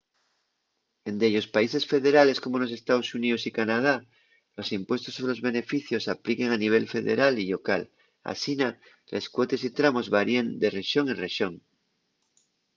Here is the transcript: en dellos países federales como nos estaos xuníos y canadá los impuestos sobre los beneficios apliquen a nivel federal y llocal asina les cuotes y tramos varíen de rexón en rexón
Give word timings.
en 1.09 1.15
dellos 1.23 1.47
países 1.55 1.83
federales 1.93 2.41
como 2.43 2.55
nos 2.61 2.75
estaos 2.79 3.07
xuníos 3.11 3.41
y 3.49 3.55
canadá 3.59 3.95
los 4.57 4.69
impuestos 4.79 5.11
sobre 5.15 5.31
los 5.33 5.45
beneficios 5.49 6.03
apliquen 6.15 6.49
a 6.51 6.61
nivel 6.63 6.85
federal 6.95 7.33
y 7.37 7.43
llocal 7.49 7.83
asina 8.33 8.69
les 9.11 9.25
cuotes 9.33 9.61
y 9.67 9.69
tramos 9.79 10.05
varíen 10.17 10.47
de 10.61 10.67
rexón 10.77 11.05
en 11.13 11.17
rexón 11.25 11.53